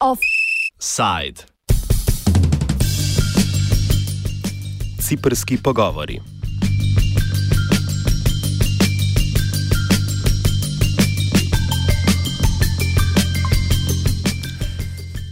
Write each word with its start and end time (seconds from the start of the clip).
Offside. 0.00 1.46
Ciprski 5.00 5.58
pogovori. 5.58 6.20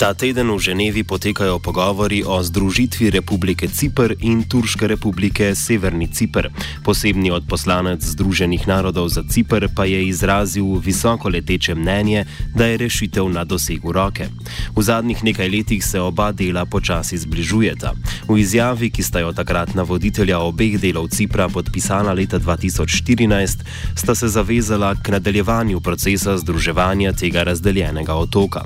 Ta 0.01 0.17
teden 0.17 0.49
v 0.49 0.57
Ženevi 0.57 1.05
potekajo 1.05 1.61
pogovori 1.61 2.25
o 2.25 2.41
združitvi 2.41 3.13
Republike 3.21 3.69
Cipr 3.69 4.17
in 4.25 4.49
Turške 4.49 4.89
republike 4.89 5.53
Severni 5.53 6.09
Cipr. 6.09 6.49
Posebni 6.81 7.29
odposlanec 7.29 8.01
Združenih 8.01 8.65
narodov 8.65 9.13
za 9.13 9.21
Cipr 9.29 9.69
pa 9.69 9.85
je 9.85 10.01
izrazil 10.09 10.65
visoko 10.81 11.29
leteče 11.29 11.77
mnenje, 11.77 12.25
da 12.57 12.65
je 12.65 12.81
rešitev 12.81 13.29
na 13.29 13.45
dosegu 13.45 13.93
roke. 13.93 14.33
V 14.73 14.81
zadnjih 14.81 15.21
nekaj 15.21 15.49
letih 15.53 15.85
se 15.85 16.01
oba 16.01 16.33
dela 16.33 16.65
počasi 16.65 17.21
zbližujeta. 17.21 17.93
V 18.25 18.41
izjavi, 18.41 18.89
ki 18.89 19.05
sta 19.05 19.21
jo 19.21 19.37
takratna 19.37 19.85
voditelja 19.85 20.41
obeh 20.41 20.81
delov 20.81 21.13
Cipra 21.13 21.53
podpisala 21.53 22.17
leta 22.17 22.41
2014, 22.41 23.69
sta 23.93 24.17
se 24.17 24.33
zavezala 24.33 24.97
k 24.97 25.13
nadaljevanju 25.13 25.85
procesa 25.85 26.41
združevanja 26.41 27.13
tega 27.13 27.45
razdeljenega 27.45 28.17
otoka. 28.17 28.65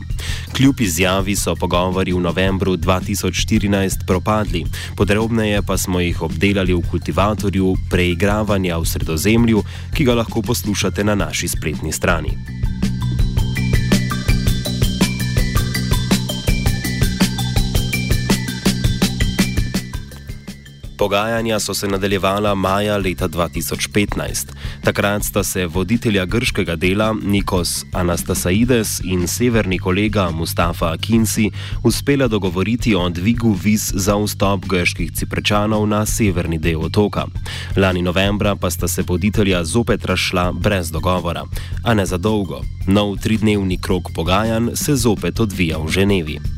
Kljub 0.55 0.79
izjavi, 0.81 1.24
državi 1.25 1.37
so 1.37 1.57
pogovori 1.57 2.13
v 2.13 2.21
novembru 2.21 2.77
2014 2.77 4.05
propadli, 4.07 4.65
podrobneje 4.97 5.63
pa 5.63 5.77
smo 5.77 6.01
jih 6.01 6.23
obdelali 6.23 6.75
v 6.75 6.83
kultivatorju 6.91 7.75
preigravanja 7.91 8.77
v 8.77 8.85
sredozemlju, 8.85 9.63
ki 9.95 10.05
ga 10.05 10.15
lahko 10.21 10.43
poslušate 10.43 11.05
na 11.05 11.15
naši 11.15 11.49
spletni 11.49 11.93
strani. 11.93 12.64
Pogajanja 21.05 21.61
so 21.61 21.75
se 21.75 21.89
nadaljevala 21.89 22.55
maja 22.55 22.97
leta 22.97 23.29
2015. 23.29 24.53
Takrat 24.85 25.25
sta 25.25 25.45
se 25.45 25.67
voditelja 25.67 26.25
grškega 26.25 26.77
dela 26.77 27.15
Nikos 27.23 27.85
Anastasaides 27.93 29.01
in 29.05 29.29
severni 29.29 29.79
kolega 29.79 30.31
Mustafa 30.31 30.93
Akinsi 30.93 31.51
uspela 31.83 32.29
dogovoriti 32.29 32.95
o 32.95 33.09
dvigu 33.09 33.53
viz 33.65 33.93
za 33.95 34.17
vstop 34.17 34.65
grških 34.65 35.13
ciprčanov 35.13 35.87
na 35.87 36.07
severni 36.07 36.59
del 36.59 36.81
otoka. 36.81 37.27
Lani 37.77 38.03
novembra 38.03 38.57
pa 38.57 38.71
sta 38.71 38.89
se 38.89 39.05
voditelja 39.07 39.65
zopet 39.65 40.05
razšla 40.05 40.53
brez 40.53 40.91
dogovora, 40.91 41.45
a 41.85 41.95
ne 41.95 42.07
za 42.07 42.17
dolgo. 42.17 42.61
Nov 42.87 43.17
tridnevni 43.17 43.81
krok 43.81 44.09
pogajanj 44.15 44.69
se 44.75 44.97
zopet 44.97 45.41
odvija 45.41 45.79
v 45.79 45.89
Ženevi. 45.89 46.54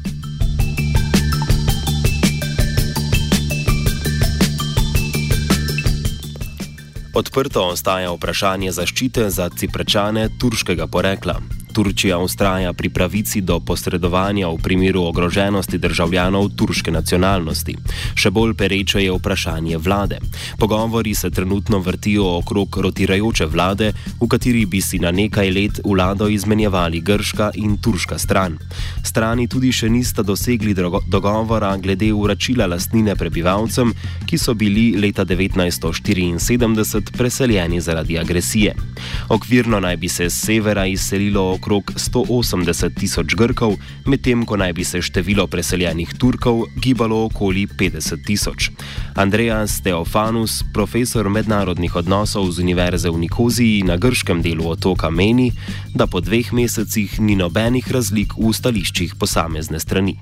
Odprto 7.16 7.62
ostaja 7.72 8.10
vprašanje 8.12 8.74
zaščite 8.76 9.30
za 9.32 9.48
ciprečane 9.48 10.26
turškega 10.40 10.84
porekla. 10.86 11.38
Turčija 11.76 12.16
ustraja 12.18 12.72
pri 12.72 12.88
pravici 12.88 13.40
do 13.44 13.58
posredovanja 13.60 14.48
v 14.48 14.56
primeru 14.64 15.02
ogroženosti 15.04 15.76
državljanov 15.78 16.48
turške 16.56 16.88
nacionalnosti. 16.90 17.74
Še 18.16 18.30
bolj 18.32 18.54
pereče 18.56 19.02
je 19.04 19.12
vprašanje 19.12 19.76
vlade. 19.76 20.16
Pogovori 20.56 21.12
se 21.14 21.28
trenutno 21.30 21.78
vrtijo 21.84 22.30
okrog 22.38 22.78
rotirajoče 22.80 23.46
vlade, 23.52 23.90
v 24.20 24.28
kateri 24.28 24.64
bi 24.64 24.80
si 24.80 24.98
na 25.04 25.10
nekaj 25.12 25.50
let 25.52 25.80
vlado 25.84 26.30
izmenjevali 26.32 27.02
grška 27.04 27.50
in 27.60 27.76
turška 27.76 28.16
stran. 28.18 28.56
Strani 29.04 29.44
tudi 29.44 29.68
še 29.68 29.92
nista 29.92 30.24
dosegli 30.24 30.72
dogovora 31.06 31.76
glede 31.76 32.08
uračila 32.12 32.70
lastnine 32.72 33.18
prebivalcem, 33.20 33.92
ki 34.24 34.38
so 34.40 34.54
bili 34.54 34.96
leta 34.96 35.28
1974 35.28 37.12
preseljeni 37.12 37.84
zaradi 37.84 38.16
agresije. 38.18 38.72
Okvirno 39.28 39.80
naj 39.80 39.96
bi 40.00 40.08
se 40.08 40.30
z 40.30 40.40
severa 40.46 40.86
izselilo 40.86 41.50
okrog 41.52 41.65
okrog 41.66 41.90
180 41.98 42.94
tisoč 42.94 43.34
Grkov, 43.34 43.74
medtem 44.06 44.46
ko 44.46 44.54
naj 44.54 44.70
bi 44.72 44.84
se 44.86 45.00
število 45.02 45.48
preseljenih 45.50 46.14
Turkov 46.14 46.70
gibalo 46.78 47.24
okoli 47.26 47.66
50 47.66 48.22
tisoč. 48.22 48.70
Andreas 49.18 49.82
Teofanus, 49.82 50.62
profesor 50.70 51.26
mednarodnih 51.26 51.96
odnosov 51.96 52.46
z 52.54 52.62
Univerze 52.62 53.10
v 53.10 53.18
Nikoziji 53.26 53.82
na 53.82 53.98
grškem 53.98 54.46
delu 54.46 54.70
otoka, 54.70 55.10
meni, 55.10 55.50
da 55.90 56.06
po 56.06 56.22
dveh 56.22 56.54
mesecih 56.54 57.18
ni 57.18 57.34
nobenih 57.34 57.90
razlik 57.90 58.38
v 58.38 58.54
stališčih 58.54 59.18
posamezne 59.18 59.82
strani. 59.82 60.14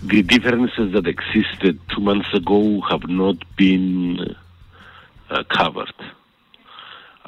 The 0.00 0.24
differences 0.24 0.96
that 0.96 1.04
existed 1.04 1.76
two 1.92 2.00
months 2.00 2.32
ago 2.32 2.80
have 2.88 3.04
not 3.04 3.36
been 3.60 4.16
uh, 5.28 5.44
covered. 5.52 5.92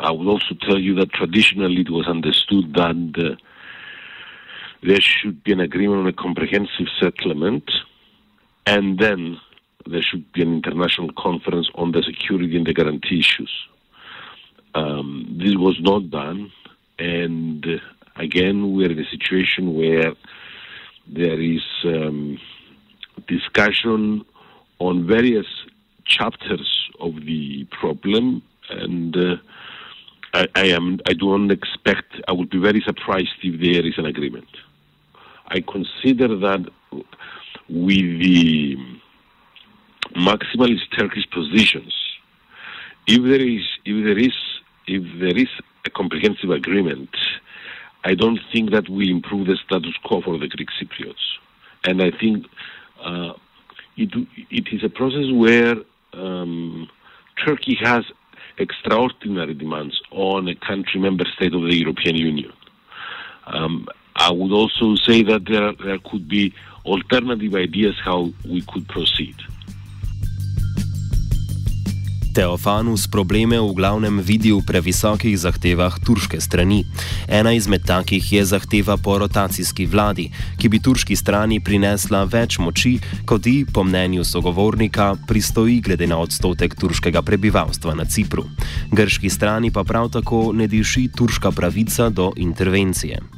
I 0.00 0.09
would 0.09 0.29
also 0.29 0.56
tell 0.65 0.81
you 0.81 0.95
that 0.95 1.12
traditionally 1.12 1.85
it 1.85 1.91
was 1.91 2.09
understood 2.09 2.73
that 2.73 2.97
uh, 3.19 3.37
there 4.83 5.00
should 5.00 5.43
be 5.43 5.53
an 5.53 5.61
agreement 5.61 6.00
on 6.00 6.06
a 6.06 6.12
comprehensive 6.12 6.87
settlement, 7.00 7.71
and 8.66 8.99
then 8.99 9.41
there 9.87 10.03
should 10.03 10.31
be 10.33 10.43
an 10.43 10.55
international 10.55 11.11
conference 11.16 11.69
on 11.75 11.93
the 11.93 12.03
security 12.03 12.56
and 12.56 12.66
the 12.66 12.75
guarantee 12.75 13.21
issues. 13.21 13.50
Um, 14.75 15.38
this 15.41 15.55
was 15.56 15.78
not 15.81 16.11
done, 16.11 16.53
and 16.99 17.67
uh, 17.67 17.78
again, 18.17 18.75
we're 18.75 18.93
in 18.93 18.99
a 18.99 19.11
situation 19.11 19.75
where 19.75 20.12
there 21.06 21.41
is 21.41 21.62
um, 21.84 22.38
discussion 23.27 24.25
on 24.78 25.06
various 25.06 25.47
chapters 26.05 26.91
of 27.00 27.15
the 27.25 27.67
problem, 27.71 28.43
and 28.71 29.17
uh, 29.17 29.37
I, 30.34 30.47
I, 30.55 30.65
am 30.67 31.00
I 31.06 31.15
don't 31.15 31.50
expect 31.50 32.21
I 32.28 32.33
would 32.33 32.50
be 32.50 32.59
very 32.59 32.83
surprised 32.83 33.38
if 33.43 33.61
there 33.61 33.87
is 33.87 33.94
an 33.97 34.06
agreement. 34.06 34.49
I 35.48 35.60
consider 35.60 36.28
that 36.36 36.66
with 37.69 38.20
the 38.22 38.76
maximalist 40.14 40.97
Turkish 40.97 41.28
positions, 41.31 41.94
if 43.06 43.22
there 43.22 43.41
is 43.41 43.64
if 43.84 44.04
there 44.04 44.19
is 44.19 44.34
if 44.87 45.03
there 45.20 45.37
is 45.37 45.48
a 45.87 45.91
comprehensive 45.91 46.50
agreement, 46.50 47.10
I 48.04 48.14
don't 48.14 48.41
think 48.53 48.70
that 48.72 48.88
we 48.88 49.10
improve 49.10 49.47
the 49.47 49.56
status 49.64 49.94
quo 50.04 50.20
for 50.22 50.38
the 50.38 50.48
Greek 50.48 50.69
Cypriots. 50.81 51.26
And 51.84 52.03
I 52.03 52.10
think 52.10 52.47
uh, 53.03 53.32
it 53.97 54.10
it 54.50 54.69
is 54.72 54.84
a 54.84 54.88
process 54.88 55.31
where 55.32 55.76
um, 56.12 56.88
Turkey 57.44 57.78
has 57.82 58.04
extraordinary 58.58 59.54
demands 59.54 60.00
on 60.10 60.48
a 60.48 60.54
country 60.54 61.00
member 61.00 61.25
state 61.37 61.54
of 61.54 61.62
the 61.62 61.76
European 61.76 62.16
Union. 62.16 62.53
Um, 63.47 63.88
I 64.19 64.31
would 64.33 64.53
also 64.53 64.97
say 64.97 65.23
that 65.23 65.47
there, 65.47 65.73
there 65.84 65.99
could 65.99 66.29
be 66.29 66.53
alternative 66.84 67.55
ideas 67.55 67.95
how 68.05 68.33
we 68.45 68.62
could 68.62 68.87
proceed. 68.89 69.37
Teofanus 72.39 73.11
probleme 73.11 73.59
v 73.59 73.75
glavnem 73.75 74.23
vidi 74.23 74.55
v 74.55 74.62
previsokih 74.62 75.34
zahtevah 75.34 75.99
turške 75.99 76.39
strani. 76.39 76.87
Ena 77.27 77.51
izmed 77.51 77.83
takih 77.83 78.23
je 78.23 78.45
zahteva 78.47 78.95
po 78.95 79.19
rotacijski 79.19 79.91
vladi, 79.91 80.31
ki 80.55 80.71
bi 80.71 80.79
turški 80.79 81.19
strani 81.19 81.59
prinesla 81.59 82.23
več 82.31 82.62
moči, 82.62 83.00
kot 83.27 83.43
ji, 83.43 83.67
po 83.67 83.83
mnenju 83.83 84.23
sogovornika, 84.23 85.17
pristoji 85.27 85.81
glede 85.83 86.06
na 86.06 86.21
odstotek 86.23 86.79
turškega 86.79 87.27
prebivalstva 87.27 87.99
na 87.99 88.06
Cipru. 88.06 88.47
Grški 88.94 89.26
strani 89.26 89.75
pa 89.75 89.82
prav 89.82 90.06
tako 90.14 90.53
ne 90.55 90.71
diši 90.71 91.09
turška 91.11 91.50
pravica 91.50 92.06
do 92.06 92.31
intervencije. 92.38 93.38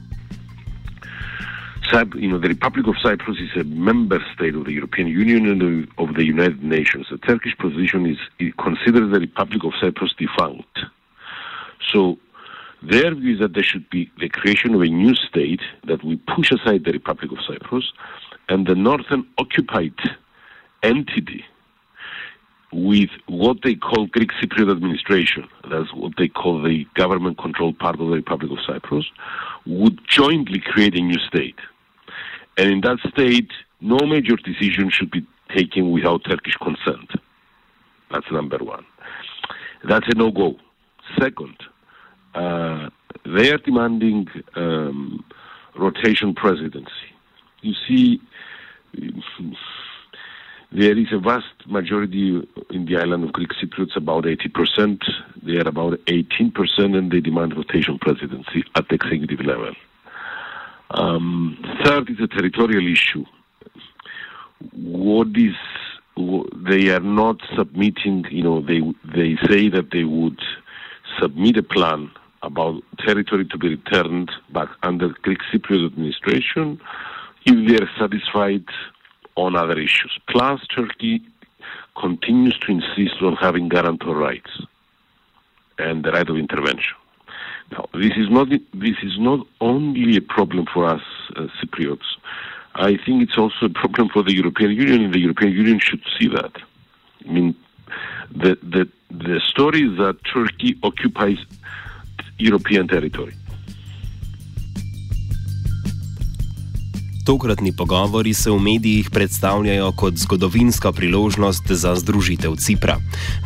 You 2.15 2.29
know, 2.29 2.39
the 2.39 2.49
Republic 2.49 2.87
of 2.87 2.95
Cyprus 3.03 3.39
is 3.39 3.61
a 3.61 3.65
member 3.65 4.19
state 4.35 4.55
of 4.55 4.65
the 4.65 4.73
European 4.73 5.09
Union 5.09 5.47
and 5.47 5.89
of 5.99 6.15
the 6.15 6.25
United 6.25 6.63
Nations. 6.63 7.07
The 7.11 7.19
Turkish 7.19 7.57
position 7.59 8.07
is 8.07 8.19
it 8.39 8.57
considers 8.57 9.13
the 9.13 9.21
Republic 9.21 9.65
of 9.65 9.73
Cyprus 9.81 10.15
defunct. 10.19 10.79
So 11.93 12.19
their 12.83 13.15
view 13.15 13.35
is 13.35 13.41
that 13.41 13.55
there 13.55 13.63
should 13.63 13.89
be 13.91 14.11
the 14.19 14.29
creation 14.29 14.75
of 14.75 14.83
a 14.83 14.87
new 14.87 15.15
state 15.15 15.61
that 15.85 16.05
will 16.05 16.19
push 16.35 16.51
aside 16.51 16.85
the 16.85 16.93
Republic 16.93 17.33
of 17.33 17.39
Cyprus 17.47 17.93
and 18.49 18.67
the 18.67 18.75
northern 18.75 19.27
occupied 19.39 19.95
entity 20.83 21.45
with 22.73 23.11
what 23.27 23.59
they 23.63 23.75
call 23.75 24.07
Greek 24.07 24.31
Cypriot 24.41 24.71
administration, 24.71 25.49
that's 25.69 25.93
what 25.93 26.13
they 26.17 26.29
call 26.29 26.63
the 26.63 26.87
government 26.95 27.39
controlled 27.39 27.79
part 27.79 27.95
of 28.01 28.07
the 28.07 28.15
Republic 28.15 28.53
of 28.53 28.59
Cyprus, 28.65 29.07
would 29.67 29.99
jointly 30.09 30.61
create 30.61 30.95
a 30.95 31.03
new 31.03 31.19
state. 31.19 31.59
And 32.61 32.71
in 32.71 32.81
that 32.83 32.99
state, 33.11 33.51
no 33.81 33.97
major 34.07 34.37
decision 34.37 34.91
should 34.91 35.11
be 35.11 35.27
taken 35.57 35.93
without 35.93 36.25
Turkish 36.25 36.57
consent. 36.57 37.11
That's 38.11 38.31
number 38.31 38.59
one. 38.59 38.85
That's 39.89 40.07
a 40.09 40.15
no 40.15 40.31
go. 40.31 40.57
Second, 41.19 41.57
uh, 42.35 42.91
they 43.25 43.51
are 43.51 43.57
demanding 43.57 44.29
um, 44.57 45.25
rotation 45.75 46.35
presidency. 46.35 47.09
You 47.63 47.73
see, 47.89 48.21
there 50.71 50.99
is 50.99 51.09
a 51.13 51.19
vast 51.19 51.67
majority 51.67 52.47
in 52.69 52.85
the 52.85 52.99
island 52.99 53.25
of 53.25 53.33
Greek 53.33 53.53
Cypriots, 53.55 53.97
about 53.97 54.25
80%. 54.25 55.01
They 55.43 55.57
are 55.57 55.67
about 55.67 55.95
18%, 56.05 56.79
and 56.79 57.11
they 57.11 57.21
demand 57.21 57.57
rotation 57.57 57.99
presidency 57.99 58.65
at 58.75 58.87
the 58.91 58.97
executive 58.97 59.47
level. 59.47 59.75
Um, 60.91 61.57
third 61.85 62.11
is 62.11 62.19
a 62.21 62.27
territorial 62.27 62.91
issue. 62.91 63.25
What 64.73 65.29
is 65.37 65.55
they 66.69 66.89
are 66.89 67.01
not 67.01 67.41
submitting? 67.57 68.27
You 68.31 68.43
know, 68.43 68.61
they 68.61 68.81
they 69.05 69.37
say 69.49 69.69
that 69.69 69.91
they 69.93 70.05
would 70.05 70.41
submit 71.21 71.57
a 71.57 71.63
plan 71.63 72.11
about 72.43 72.83
territory 72.99 73.45
to 73.47 73.59
be 73.59 73.69
returned 73.69 74.31
back 74.53 74.69
under 74.83 75.11
Greek 75.23 75.41
Cypriot 75.53 75.87
administration 75.87 76.81
if 77.47 77.69
they 77.69 77.85
are 77.85 77.91
satisfied 77.99 78.65
on 79.37 79.57
other 79.57 79.79
issues. 79.79 80.19
Plus, 80.29 80.61
Turkey 80.75 81.23
continues 81.99 82.59
to 82.61 82.73
insist 82.73 83.23
on 83.23 83.37
having 83.37 83.69
guarantor 83.69 84.17
rights 84.17 84.51
and 85.79 86.05
the 86.05 86.11
right 86.13 86.29
of 86.29 86.37
intervention. 86.37 86.97
Now, 87.71 87.89
this 87.95 88.13
is 88.17 88.29
not 88.31 88.49
this 88.49 88.97
is 89.03 89.19
not 89.19 89.47
only 89.61 90.17
a 90.17 90.21
problem 90.21 90.67
for 90.73 90.87
us 90.87 91.03
uh, 91.37 91.47
Cypriots. 91.61 92.09
I 92.75 92.97
think 93.05 93.23
it's 93.23 93.39
also 93.39 93.67
a 93.67 93.69
problem 93.69 94.09
for 94.09 94.23
the 94.23 94.35
European 94.35 94.73
Union, 94.73 95.05
and 95.05 95.15
the 95.15 95.21
European 95.21 95.53
Union 95.53 95.79
should 95.79 96.03
see 96.19 96.29
that. 96.29 96.53
I 97.27 97.31
mean, 97.31 97.55
the 98.31 98.57
the 98.63 98.89
the 99.11 99.41
story 99.47 99.83
is 99.83 99.99
that 99.99 100.17
Turkey 100.33 100.79
occupies 100.83 101.39
European 102.39 102.89
territory. 102.89 103.35
Tokratni 107.25 107.73
pogovori 107.73 108.35
se 108.35 108.51
v 108.51 108.59
medijih 108.59 109.11
predstavljajo 109.11 109.93
kot 109.93 110.17
zgodovinska 110.17 110.93
priložnost 110.93 111.71
za 111.71 111.95
združitev 111.97 112.57
Cipra. 112.57 112.97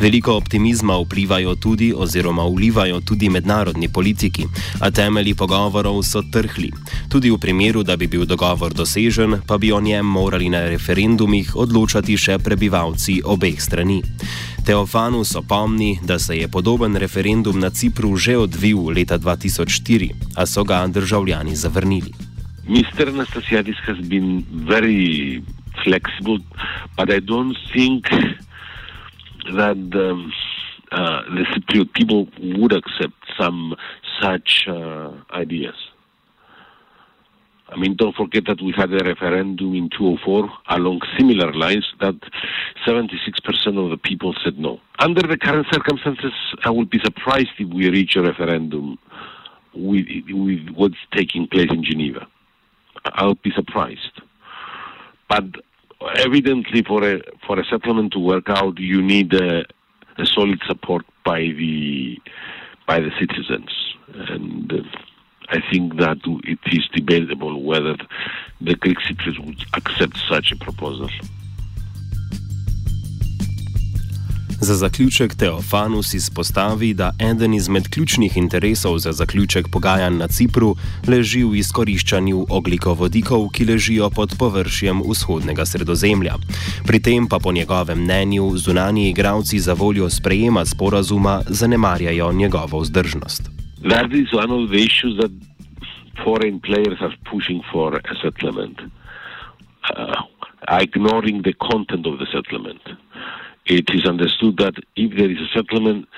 Veliko 0.00 0.36
optimizma 0.36 0.98
vplivajo 0.98 1.54
tudi 1.54 1.92
oziroma 1.96 2.44
vlivajo 2.44 3.00
tudi 3.00 3.28
mednarodni 3.28 3.88
politiki, 3.88 4.46
a 4.80 4.90
temelji 4.90 5.34
pogovorov 5.34 6.02
so 6.02 6.22
trhli. 6.22 6.70
Tudi 7.08 7.30
v 7.30 7.38
primeru, 7.38 7.82
da 7.82 7.96
bi 7.96 8.06
bil 8.06 8.26
dogovor 8.26 8.74
dosežen, 8.74 9.40
pa 9.46 9.58
bi 9.58 9.72
o 9.72 9.80
njem 9.80 10.06
morali 10.06 10.48
na 10.48 10.68
referendumih 10.68 11.56
odločati 11.56 12.16
še 12.16 12.38
prebivalci 12.38 13.20
obeh 13.24 13.62
strani. 13.62 14.02
Teofanus 14.64 15.34
opomni, 15.36 15.98
da 16.02 16.18
se 16.18 16.38
je 16.38 16.48
podoben 16.48 16.96
referendum 16.96 17.58
na 17.60 17.70
Cipru 17.70 18.16
že 18.16 18.38
odvil 18.38 18.94
leta 18.94 19.18
2004, 19.18 20.14
a 20.36 20.46
so 20.46 20.64
ga 20.64 20.86
državljani 20.86 21.56
zavrnili. 21.56 22.33
Mr. 22.66 23.06
Anastasiadis 23.06 23.76
has 23.84 23.98
been 24.08 24.42
very 24.66 25.44
flexible, 25.82 26.38
but 26.96 27.12
I 27.12 27.18
don't 27.18 27.54
think 27.74 28.08
that 29.52 29.76
um, 29.76 30.32
uh, 30.90 31.22
the 31.24 31.44
Cypriot 31.52 31.92
people 31.92 32.26
would 32.40 32.72
accept 32.72 33.14
some 33.38 33.76
such 34.18 34.64
uh, 34.66 35.12
ideas. 35.32 35.74
I 37.68 37.76
mean, 37.76 37.96
don't 37.96 38.16
forget 38.16 38.46
that 38.46 38.62
we 38.62 38.72
had 38.72 38.92
a 38.92 39.04
referendum 39.04 39.74
in 39.74 39.90
2004 39.90 40.48
along 40.68 41.00
similar 41.18 41.52
lines 41.52 41.84
that 42.00 42.14
76% 42.86 43.84
of 43.84 43.90
the 43.90 43.98
people 43.98 44.34
said 44.42 44.58
no. 44.58 44.80
Under 45.00 45.20
the 45.22 45.36
current 45.36 45.66
circumstances, 45.70 46.32
I 46.64 46.70
would 46.70 46.88
be 46.88 47.00
surprised 47.00 47.50
if 47.58 47.68
we 47.74 47.90
reach 47.90 48.16
a 48.16 48.22
referendum 48.22 48.98
with, 49.74 50.06
with 50.30 50.70
what's 50.70 50.94
taking 51.12 51.46
place 51.48 51.68
in 51.70 51.84
Geneva. 51.84 52.26
I'll 53.04 53.34
be 53.34 53.50
surprised. 53.52 54.20
But 55.28 55.44
evidently, 56.16 56.82
for 56.82 57.02
a 57.02 57.20
for 57.46 57.58
a 57.58 57.64
settlement 57.64 58.12
to 58.12 58.18
work 58.18 58.48
out, 58.48 58.78
you 58.78 59.02
need 59.02 59.32
a, 59.34 59.64
a 60.18 60.26
solid 60.26 60.60
support 60.66 61.04
by 61.24 61.40
the 61.40 62.18
by 62.86 63.00
the 63.00 63.10
citizens, 63.18 63.70
and 64.14 64.72
uh, 64.72 64.82
I 65.48 65.60
think 65.70 65.96
that 65.96 66.18
it 66.44 66.58
is 66.72 66.88
debatable 66.92 67.62
whether 67.62 67.96
the 68.60 68.74
Greek 68.74 68.98
citizens 69.00 69.38
would 69.40 69.64
accept 69.74 70.18
such 70.28 70.52
a 70.52 70.56
proposal. 70.56 71.08
Za 74.64 74.74
zaključek 74.74 75.34
Teofanus 75.34 76.14
izpostavi, 76.14 76.94
da 76.94 77.10
eden 77.20 77.54
izmed 77.54 77.88
ključnih 77.88 78.36
interesov 78.36 78.98
za 78.98 79.12
zaključek 79.12 79.66
pogajanj 79.72 80.16
na 80.16 80.28
Cipru 80.28 80.76
leži 81.08 81.42
v 81.44 81.58
izkoriščanju 81.60 82.46
oglikovodikov, 82.50 83.50
ki 83.52 83.66
ležijo 83.68 84.08
pod 84.10 84.32
površjem 84.38 85.02
vzhodnega 85.04 85.66
sredozemlja. 85.68 86.38
Pri 86.86 87.02
tem 87.02 87.28
pa 87.28 87.38
po 87.38 87.52
njegovem 87.52 88.00
mnenju 88.02 88.56
zunani 88.56 89.10
igravci 89.10 89.60
za 89.60 89.74
voljo 89.74 90.10
sprejema 90.10 90.64
sporazuma 90.64 91.42
zanemarjajo 91.46 92.32
njegovo 92.32 92.80
vzdržnost. 92.80 93.50
That 93.90 94.12
is 94.12 94.32
one 94.32 94.54
of 94.54 94.70
the 94.70 94.80
issues 94.80 95.20
that 95.20 95.32
foreign 96.24 96.60
players 96.60 96.98
are 97.00 97.14
pushing 97.30 97.60
for 97.72 97.94
a 97.94 98.14
settlement, 98.22 98.80
uh, 98.80 100.22
ignoring 100.82 101.42
the 101.42 101.52
content 101.52 102.06
of 102.06 102.18
the 102.18 102.26
settlement. 102.32 102.80
It 103.66 103.88
is 103.92 104.06
understood 104.06 104.58
that 104.58 104.74
if 104.96 105.16
there 105.16 105.30
is 105.30 105.38
a 105.38 105.48
settlement, 105.54 106.08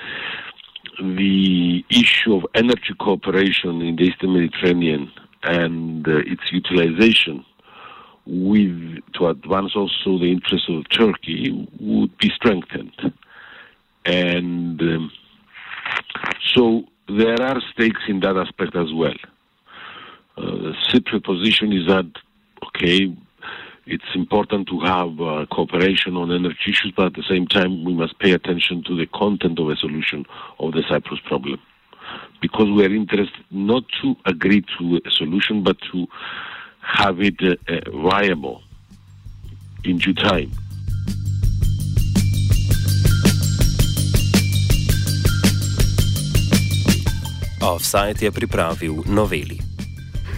the 0.99 1.85
issue 1.89 2.35
of 2.35 2.45
energy 2.55 2.93
cooperation 2.99 3.81
in 3.81 3.95
the 3.95 4.03
Eastern 4.03 4.33
Mediterranean 4.33 5.11
and 5.43 6.07
uh, 6.07 6.17
its 6.25 6.51
utilization 6.51 7.45
with 8.25 8.99
to 9.13 9.27
advance 9.27 9.71
also 9.75 10.17
the 10.19 10.31
interests 10.31 10.67
of 10.69 10.89
Turkey 10.89 11.67
would 11.79 12.17
be 12.17 12.29
strengthened. 12.35 13.13
And 14.05 14.81
um, 14.81 15.11
so 16.53 16.83
there 17.07 17.41
are 17.41 17.61
stakes 17.73 18.01
in 18.07 18.19
that 18.21 18.35
aspect 18.35 18.75
as 18.75 18.91
well. 18.93 19.15
Uh, 20.37 20.41
the 20.41 20.73
Cypriot 20.89 21.23
position 21.23 21.71
is 21.71 21.87
that, 21.87 22.05
okay, 22.67 23.15
it's 23.87 24.11
important 24.15 24.67
to 24.67 24.79
have 24.81 25.19
uh, 25.21 25.45
cooperation 25.49 26.17
on 26.17 26.31
energy 26.31 26.57
issues, 26.67 26.91
but 26.95 27.07
at 27.07 27.13
the 27.13 27.23
same 27.23 27.47
time, 27.47 27.85
we 27.85 27.93
must 27.93 28.19
pay 28.19 28.31
attention 28.33 28.83
to 28.83 28.97
the 28.97 29.07
content 29.07 29.59
of 29.59 29.69
a 29.69 29.77
solution 29.77 30.25
of 30.59 30.73
the 30.73 30.83
Cyprus 30.89 31.21
problem. 31.25 31.59
Because 32.41 32.69
we 32.69 32.85
are 32.85 32.93
interested 32.93 33.45
not 33.49 33.83
to 34.01 34.15
agree 34.25 34.63
to 34.77 34.99
a 35.05 35.11
solution, 35.11 35.63
but 35.63 35.77
to 35.91 36.05
have 36.81 37.21
it 37.21 37.39
uh, 37.41 37.55
uh, 37.71 37.79
viable 38.03 38.61
in 39.83 39.97
due 39.97 40.13
time. 40.13 40.51
Offside 47.61 48.19
je 48.21 48.31
pripravil 48.31 49.03
noveli. 49.07 49.59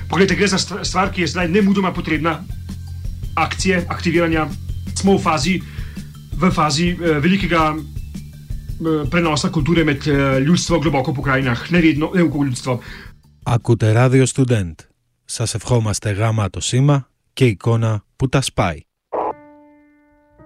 Poglejte, 0.10 0.36
gre 0.36 0.48
za 0.48 0.58
stvar, 0.58 1.14
ki 1.14 1.22
je 1.22 1.34
zdaj 1.34 1.48
ne 1.50 1.62
mudoma 1.62 1.94
potrebna, 1.94 2.42
akcije, 3.42 3.86
aktiviranja, 3.88 4.48
smo 4.96 5.18
v 5.18 5.22
fazi, 5.22 5.62
v 6.34 6.52
fazi 6.52 6.94
uh, 6.94 7.18
velikega 7.24 7.76
uh, 7.76 9.10
prenosa 9.10 9.50
kulture 9.50 9.84
med 9.84 10.08
uh, 10.08 10.38
ljudstvom 10.38 10.82
globoko 10.82 11.14
po 11.14 11.22
krajinah, 11.22 11.72
ne 11.72 11.82
vedno, 11.82 12.12
ne 12.16 12.24
v 12.24 12.46
ljudstvo. 12.46 12.80
Ακούτε 13.44 13.92
ράδιο 13.92 14.26
Student. 14.26 14.76
Σας 15.26 15.54
ευχόμαστε 15.54 16.12
γάμα 16.12 16.50
το 16.50 16.62
σήμα 16.62 17.10
και 17.34 17.46
εικόνα 17.46 18.04
που 18.16 18.30
τα 18.30 18.42
σπάει. 18.42 18.80